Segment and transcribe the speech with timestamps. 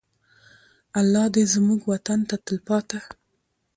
[0.99, 2.99] الله دې زموږ وطن ته تلپاته.